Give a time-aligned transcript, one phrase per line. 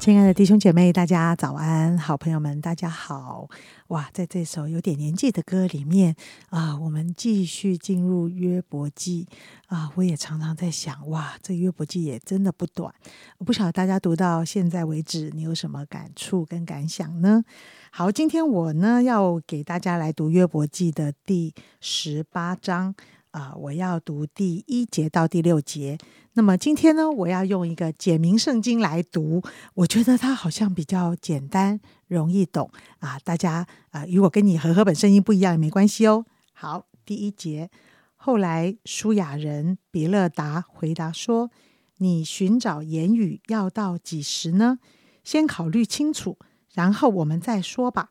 [0.00, 1.98] 亲爱的弟兄姐妹，大家早安！
[1.98, 3.46] 好朋友们，大家好！
[3.88, 6.16] 哇，在这首有点年纪的歌里面
[6.48, 9.28] 啊，我们继续进入约伯记
[9.66, 9.92] 啊。
[9.96, 12.90] 我也常常在想，哇，这约伯记也真的不短。
[13.36, 17.44] 我不晓得大家读到现在为止，你有什么感触跟感想呢？
[17.90, 22.94] 好，今天我呢要给大家来读约伯记的第十八章。
[23.30, 25.96] 啊，我要读第一节到第六节。
[26.32, 29.42] 那么今天呢，我要用一个简明圣经来读，
[29.74, 33.18] 我觉得它好像比较简单，容易懂啊。
[33.20, 36.24] 大家啊，如果跟你和合本圣经不一样也没关系哦。
[36.52, 37.70] 好，第一节，
[38.16, 41.50] 后来舒雅人比勒达回答说
[41.98, 44.78] ：“你寻找言语要到几时呢？
[45.22, 46.36] 先考虑清楚，
[46.74, 48.10] 然后我们再说吧。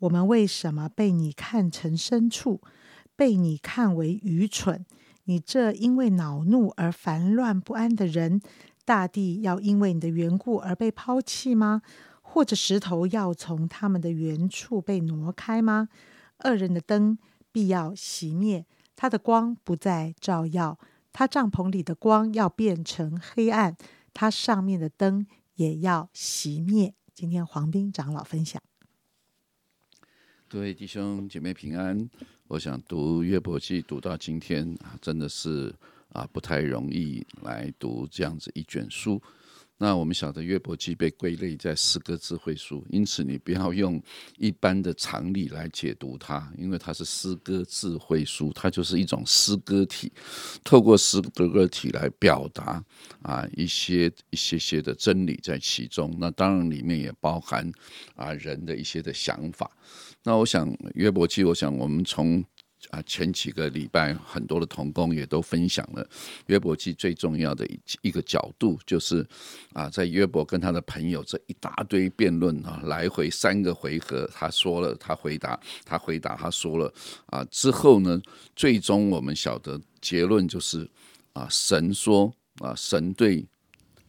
[0.00, 2.60] 我们为什么被你看成牲畜？”
[3.20, 4.86] 被你看为愚蠢，
[5.24, 8.40] 你这因为恼怒而烦乱不安的人，
[8.86, 11.82] 大地要因为你的缘故而被抛弃吗？
[12.22, 15.90] 或者石头要从他们的原处被挪开吗？
[16.44, 17.18] 恶人的灯
[17.52, 18.64] 必要熄灭，
[18.96, 20.78] 他的光不再照耀，
[21.12, 23.76] 他帐篷里的光要变成黑暗，
[24.14, 25.26] 他上面的灯
[25.56, 26.94] 也要熄灭。
[27.14, 28.62] 今天黄斌长老分享。
[30.50, 32.10] 各位弟兄姐妹平安。
[32.48, 35.72] 我想读约伯记读到今天啊，真的是
[36.08, 39.22] 啊不太容易来读这样子一卷书。
[39.78, 44.02] 那我们晓得约伯记被归类在诗歌智慧书，因此你不要用
[44.38, 50.10] 一般的常理来解读它，因为它是诗歌智慧书，它就是一种诗歌体，
[50.64, 52.84] 透过诗歌体来表达
[53.22, 56.12] 啊一些一些些的真理在其中。
[56.18, 57.70] 那当然里面也包含
[58.16, 59.70] 啊人的一些的想法。
[60.22, 62.44] 那我想约伯记，我想我们从
[62.90, 66.06] 啊前几个礼拜很多的同工也都分享了
[66.46, 69.26] 约伯记最重要的一一个角度，就是
[69.72, 76.92] 啊在约伯跟他的朋友这一大堆辩论啊，来回三个回合，他说了，他回答，他回答，他说了
[77.26, 78.20] 啊之后呢，
[78.54, 80.88] 最终我们晓得结论就是
[81.32, 83.46] 啊神说啊神对。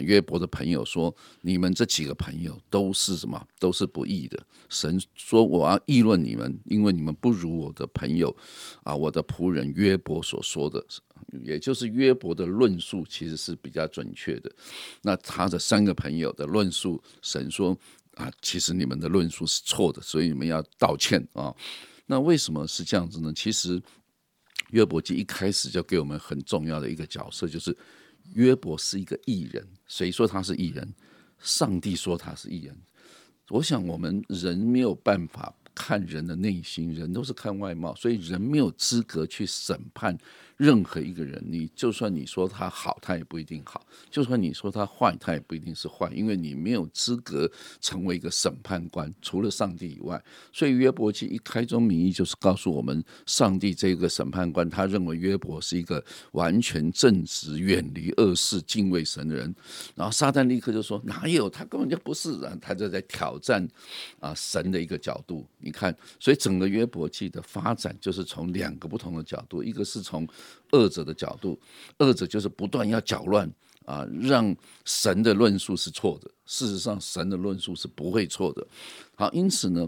[0.01, 3.45] 约伯的朋友说：“你们这几个朋友都是什么？
[3.59, 4.41] 都是不义的。
[4.69, 8.35] 神说我要议论你们，因为你们不如我的朋友
[8.83, 10.83] 啊，我的仆人约伯所说的，
[11.43, 14.51] 也就是约伯的论述其实是比较准确的。
[15.01, 17.77] 那他的三个朋友的论述，神说
[18.15, 21.53] 啊，其实你们的论述是错的，所以你们要道歉啊。
[22.05, 23.33] 那为什么是这样子呢？
[23.35, 23.81] 其实
[24.71, 27.75] 约伯记一开始就给我们很重要的一个角色，就是。”
[28.33, 30.93] 约伯是一个艺人，谁说他是艺人？
[31.39, 32.75] 上帝说他是艺人。
[33.49, 40.15] 我想我们人没有办法看人的内心，人都是看外貌，所以人没有资格去审判。
[40.57, 43.81] 任何一个人，你就算你说他好，他也不一定好；
[44.11, 50.23] 就算你说他坏，他也不一定是坏，因为你没有资格成为一个审判官，除了上帝以外。
[50.53, 56.03] 所以约伯记一开宗明义就是告诉我们，上帝这个审判官，他认为约伯是一个
[56.33, 59.55] 完全正直、远离恶事、敬畏神的人。
[59.95, 61.49] 然后撒旦立刻就说：“哪有？
[61.49, 63.67] 他根本就不是人。”他就在挑战
[64.19, 65.43] 啊神的一个角度。
[65.71, 70.27] 看，所以整个约伯记的发展就是从两个不同的角度，一个是从
[70.71, 71.59] 恶者的角度，
[71.99, 73.51] 恶者就是不断要搅乱
[73.85, 74.55] 啊，让
[74.85, 76.29] 神的论述是错的。
[76.45, 78.67] 事实上，神的论述是不会错的。
[79.15, 79.87] 好，因此呢，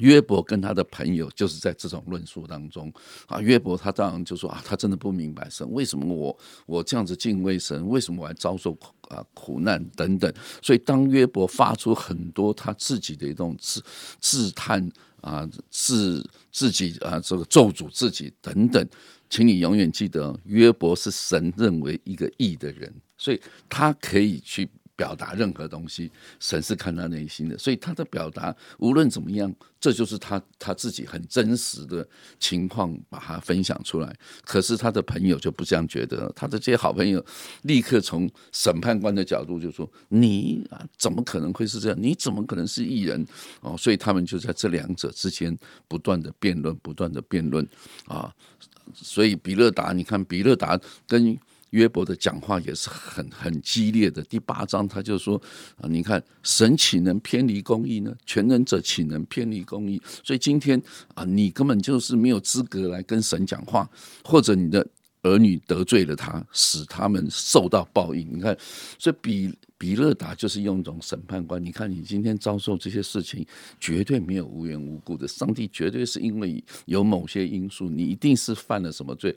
[0.00, 2.92] 约伯跟他的朋友就是在这种论述当中
[3.26, 3.40] 啊。
[3.40, 10.32] 约伯他当然就说啊，他真的不明白神为什么我我这样子敬畏神，为什么我还遭受苦啊苦难等等。
[10.62, 13.82] 所以，当约伯发出很多他自己的一种自
[14.20, 14.90] 自叹
[15.20, 18.86] 啊，自自己啊这个咒诅自己等等。
[19.28, 24.68] 请你永远记得，约伯是神认为一个义的人，所以他可以去
[25.00, 26.10] 表达任何东西。
[26.38, 29.50] 神是看他内心的，所以他的表达无论怎么样，
[29.80, 32.06] 这就是他他自己很真实的
[32.38, 34.14] 情况，把它分享出来。
[34.44, 37.24] 可是他的朋友就不这样觉得，他的这些好朋友
[37.62, 41.96] 立刻从审判官的角度就说：“你啊，怎么可能会是这样？
[41.98, 43.26] 你怎么可能是艺人？”
[43.64, 45.56] 哦，所以他们就在这两者之间
[45.88, 47.66] 不断的辩论，不断的辩论
[48.04, 48.30] 啊。
[48.92, 51.38] 所以比勒达，你看比勒达跟
[51.70, 54.22] 约伯的讲话也是很很激烈的。
[54.24, 55.40] 第八章他就说
[55.76, 58.14] 啊，你看神岂能偏离公义呢？
[58.24, 60.00] 全能者岂能偏离公义？
[60.24, 60.80] 所以今天
[61.14, 63.88] 啊，你根本就是没有资格来跟神讲话，
[64.24, 64.86] 或者你的
[65.22, 68.26] 儿女得罪了他，使他们受到报应。
[68.32, 68.56] 你看，
[68.98, 71.62] 所以比比勒达就是用一种审判官。
[71.62, 73.46] 你看，你今天遭受这些事情，
[73.78, 79.36] 绝对没有无缘无故的，上帝绝对是因为有某些因素，你一定是犯了什么罪。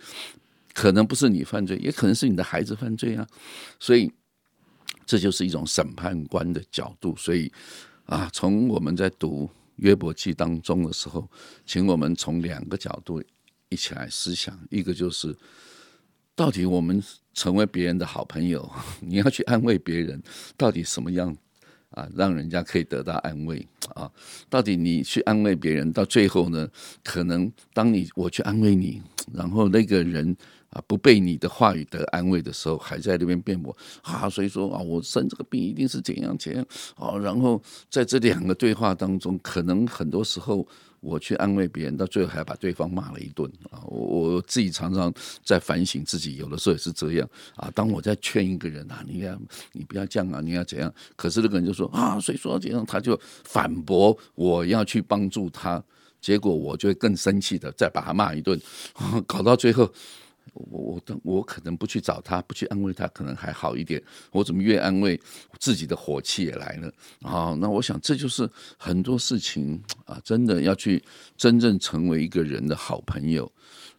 [0.74, 3.28] 可能不是你犯罪，也可能是你的孩子犯罪啊，
[3.80, 4.12] 所以
[5.06, 7.16] 这就是一种审判官的角度。
[7.16, 7.52] 所以
[8.06, 11.30] 啊，从我们在读约伯记当中的时候，
[11.64, 13.22] 请我们从两个角度
[13.70, 15.38] 一起来思想：一个就是
[16.36, 17.02] 到底我们
[17.36, 18.68] 成为别人的好朋友，
[19.00, 20.22] 你要去安慰别人，
[20.58, 21.38] 到底什么样
[21.92, 24.12] 啊，让人家可以得到安慰啊？
[24.50, 26.68] 到底你去安慰别人，到最后呢，
[27.04, 30.36] 可能当你我去安慰你，然后那个人。
[30.74, 36.66] 啊，不被你的话语得安慰的时候，还在那边辩驳啊，所以说啊，我生这个病一定是怎样怎样
[36.96, 37.16] 啊。
[37.18, 40.68] 然后在这两个对话当中，可能很多时候
[41.00, 43.84] 我去安慰别人，到最后还把对方骂了一顿啊。
[43.86, 44.00] 我
[44.34, 47.70] 我自己常常在反省自己，有的时候也是这样啊。
[47.76, 49.40] 当我在劝一个人啊，你要
[49.74, 50.92] 你不要这样啊，你要怎样？
[51.16, 55.84] 可是那个人就说啊，所以说怎样，他就反驳我要去帮助他，
[56.20, 58.60] 结果我就会更生气的再把他骂一顿，
[59.28, 59.88] 搞到最后。
[60.54, 64.02] 我我我我可能不去找他，不去安慰他，可能还好一点。
[64.32, 65.20] 我怎么越安慰，
[65.60, 67.56] 自己的火气也来了啊？
[67.60, 71.04] 那我想这就是很多事情啊，真的要去
[71.38, 73.52] 真正成为一个人的好朋友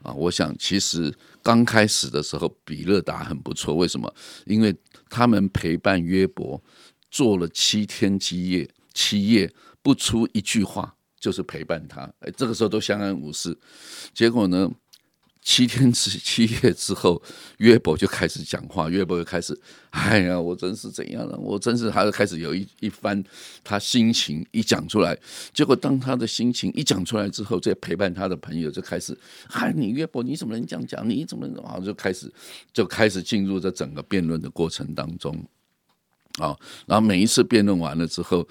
[0.03, 0.13] 啊。
[0.13, 1.13] 我想其实
[1.43, 3.75] 刚开始的时候，比勒达很不错。
[3.75, 4.15] 为什么？
[4.47, 4.75] 因为
[5.09, 6.63] 他们陪伴约伯
[7.11, 9.53] 做了七天七夜，七夜
[9.83, 12.03] 不出一句话，就是陪伴他。
[12.21, 13.59] 哎，这个时候都相安无事。
[14.13, 14.71] 结果呢？
[15.45, 17.23] 七天之 七夜之后，
[17.59, 18.89] 约伯就开始讲话。
[18.89, 19.57] 约伯就开始，
[19.91, 21.37] 哎呀，我真是怎样了？
[21.37, 23.23] 我真是，他就开始有一一番
[23.63, 25.17] 他心情一讲出来。
[25.53, 31.09] 结果当他的心情一讲出来之后，这陪伴他的朋友就开始，嗨，你约伯，你怎么能这样讲？
[31.09, 31.79] 你怎么啊？
[31.79, 32.33] 就开始
[32.73, 35.45] 就开始进入这整个辩论的过程当中。
[36.41, 38.47] 啊，然后每一次辩论完了之后，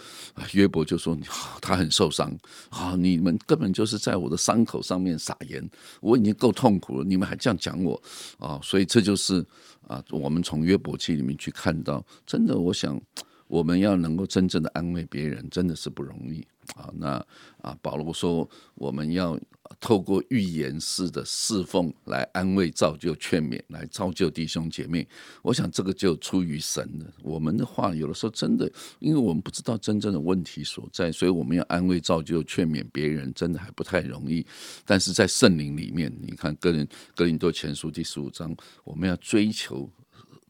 [0.53, 1.17] 约伯就说
[1.59, 2.33] ：“他很受伤
[2.69, 5.69] 啊，你们根本就是在我的伤口上面撒盐，
[5.99, 8.01] 我已经够痛苦了，你们还这样讲我
[8.39, 9.45] 啊！”所以这就是
[9.85, 12.99] 啊，我们从约伯记里面去看到，真的，我想
[13.47, 16.89] 我们要能够真正的安慰别人，真的是不容易啊。
[16.95, 17.25] 那
[17.61, 19.39] 啊，保罗说我们要。
[19.79, 25.07] 透过预言式的侍奉来安慰、造就、劝勉，来造就弟兄姐妹。
[25.41, 27.05] 我想这个就出于神的。
[27.23, 34.45] 我们的话有的时候真的，因为我们不知道真正的问题所在，所以我们要安慰、造就、劝勉别人，真的还不太容易。
[34.85, 39.89] 但是在圣灵里面，你看《哥林哥林多前书》第十五章，我们要追求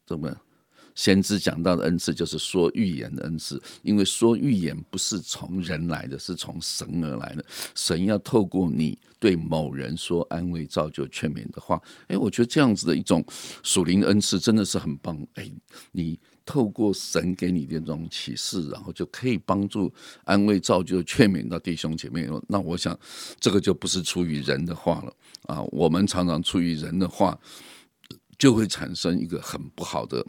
[0.06, 0.36] 怎么？
[0.96, 7.46] 先知讲到的恩赐就是说预言的恩赐，因为说预言不是从人来的，是从神而来的。
[7.76, 13.24] 神要透过你对某人说安慰、造就、劝勉的话，哎，我觉得这样子的一种
[13.64, 15.18] 属灵的恩赐真的是很棒。
[15.36, 15.52] 哎，
[15.92, 19.92] 你透过神给你的这种启示，然后就可以帮助
[20.26, 22.28] 安慰、造就、劝勉到弟兄姐妹。
[22.48, 22.98] 那我想
[23.40, 25.14] 这个就不是出于人的话了
[25.44, 25.62] 啊。
[25.72, 27.40] 我们常常出于人的话，
[28.38, 30.26] 就会产生一个很不好的。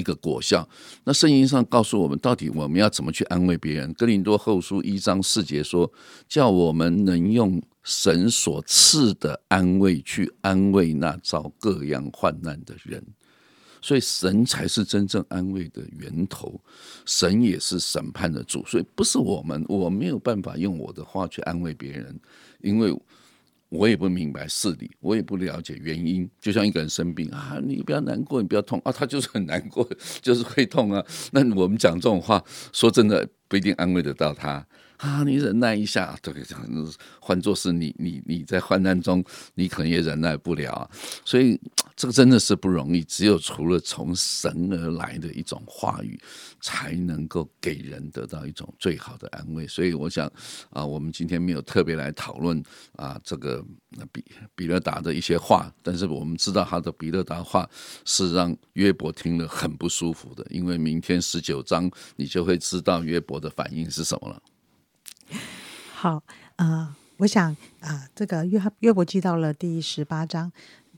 [0.00, 0.68] 一个果效。
[1.04, 3.92] 那圣经上告诉我们，到底我们要怎么去安慰别人？
[3.94, 5.92] 哥林多后书一章四节说，
[6.26, 13.04] 叫我们能用神所赐的安慰去安慰那遭各样患难的人。
[13.82, 16.60] 所以神才是真正安慰的源头，
[17.06, 18.64] 神也是审判的主。
[18.66, 22.18] 所以不是我们，我没有办法用我的话去安慰别人，
[22.60, 22.98] 因为。
[23.70, 26.28] 我也不明白事理，我也不了解原因。
[26.40, 29.88] 就像一个人生病啊，你不要难过，你不要痛啊，他就是很难过，
[30.20, 31.02] 就是会痛啊。
[31.30, 34.66] 那我们讲这种话，说真的不一定安慰得到他。
[34.96, 36.34] 啊，你忍耐一下，对，
[37.20, 39.24] 换作是你，你你在患难中，
[39.54, 40.90] 你可能也忍耐不了，
[41.24, 41.58] 所以
[42.00, 43.04] 这个真的是不容易。
[43.04, 46.18] 只有除了从神而来的一种话语，
[46.58, 49.66] 才能够给人得到一种最好的安慰。
[49.66, 50.26] 所以我想
[50.70, 52.62] 啊，我们今天没有特别来讨论
[52.96, 53.62] 啊这个
[54.10, 57.68] 比比勒达的一些话，但是我们知道他的比勒达话
[58.06, 64.42] 是让约伯听了很不舒服的，因为明天十九章你就会知道约伯的反应是什么了。
[65.92, 66.22] 好，
[66.56, 70.50] 呃，我想啊，这个约约伯记到了第十八章、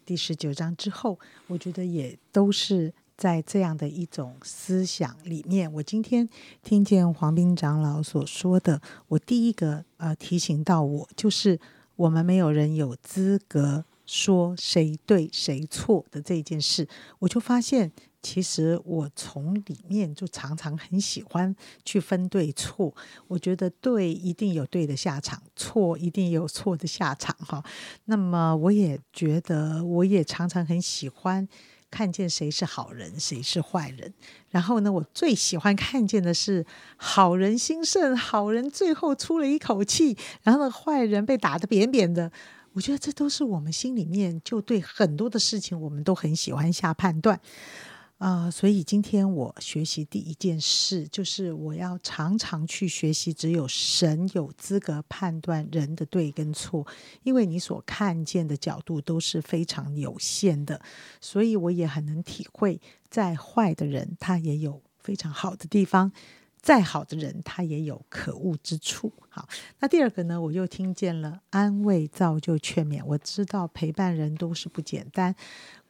[0.05, 5.73] 第十九章之后，我觉得也都是在这样的一种思想里面。
[5.75, 6.29] 我今天
[6.63, 11.59] 听见黄斌长老所说的，我第一个呃提醒到我，就是
[11.97, 16.89] 我们没有人有资格说谁对谁错的这件事，
[17.21, 17.93] 我就发现，
[18.23, 22.95] 其实我从里面就常常很喜欢去分对错。
[23.27, 27.63] 我觉得对一定有对的下场，错一定有错的下场哈。
[28.05, 31.47] 那么我也觉得，我也常常很喜欢
[31.91, 34.15] 看见谁是好人，谁是坏人。
[34.51, 36.65] 然后呢，我最喜欢看见的是
[36.97, 42.31] 好人兴盛，好人最后出了一口气，然后，坏人被打得扁扁的。
[42.75, 47.39] 我觉得这都是我们心里面就对很多的事情，我们都很喜欢下判断
[48.23, 48.51] 啊。
[48.51, 56.87] 所以今天我学习第一件事，就是我要常常去学习，只有神有资格判断人的对跟错，
[57.25, 60.81] 因为你所看见的角度都是非常有限的。
[61.21, 66.13] 所以我也很能体会，再坏的人他也有非常好的地方。
[66.63, 69.13] 再好的人，他也有可恶之处。
[69.29, 69.49] 好，
[69.81, 70.41] 那第二个呢？
[70.41, 73.03] 我又听见了安慰、造就、劝勉。
[73.05, 75.35] 我知道陪伴人都是不简单，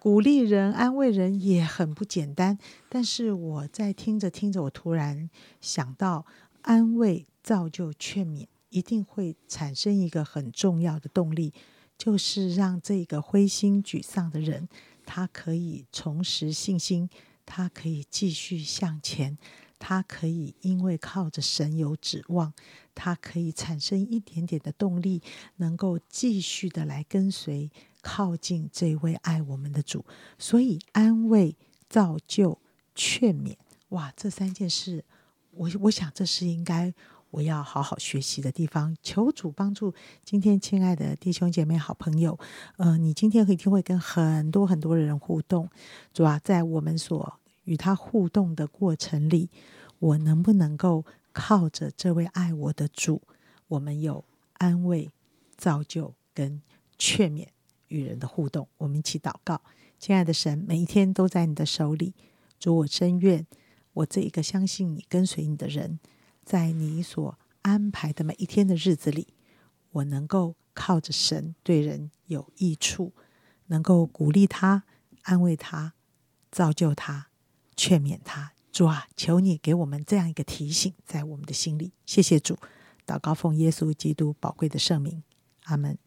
[0.03, 2.59] 鼓励人、安慰人也很不简单。
[2.89, 5.31] 但是我在听着听着，我突然
[5.61, 6.27] 想到，
[6.63, 11.55] 安慰、造就、劝勉，一定会产生一个很重要的动力，
[11.97, 14.69] 就是让这个灰心沮丧的人，
[15.07, 17.09] 他可以重拾信心，
[17.47, 19.39] 他可以继续向前。
[19.79, 22.53] 他可以因为靠着神有指望，
[22.95, 25.23] 他可以产生一点点的动力，
[25.57, 27.69] 能够继续的来跟随、
[28.03, 30.05] 靠近这位爱我们的主。
[30.39, 31.57] 所以安慰、
[31.89, 32.59] 造就、
[32.95, 33.57] 劝勉，
[33.91, 35.05] 哇，这三件事，
[35.53, 36.93] 我我想这是应该
[37.31, 38.95] 我要好好学习的地方。
[39.03, 39.95] 求主帮助
[40.25, 42.39] 今天亲爱的弟兄姐妹、好朋友，
[42.77, 45.71] 呃，你今天一定会跟很多很多人互动，
[46.13, 47.39] 主啊，在我们所。
[47.65, 49.49] 与他互动的过程里，
[50.01, 53.23] 我能不能够靠着这位爱我的主，
[53.69, 55.13] 我们有安慰、
[55.57, 56.61] 造就跟
[56.99, 57.47] 劝勉
[57.93, 58.67] 与人的互动？
[58.79, 59.61] 我们一起祷告，
[59.99, 62.15] 亲爱的神，每一天都在你的手里。
[62.59, 63.47] 主，我真愿
[63.93, 66.01] 我这一个相信你、跟随你的人，
[66.45, 69.29] 在你所安排的每一天的日子里，
[69.91, 73.13] 我能够靠着神对人有益处，
[73.67, 74.85] 能够鼓励他、
[75.23, 75.93] 安慰他、
[76.51, 77.29] 造就他。
[77.75, 81.93] 劝勉他，主啊，求你给我们这样一个提醒，在我们的心里。
[82.05, 82.57] 谢谢主，
[83.07, 85.23] 祷告奉耶稣基督宝贵的圣名，
[85.65, 85.99] 阿门。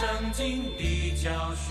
[0.00, 1.69] 圣经的教训。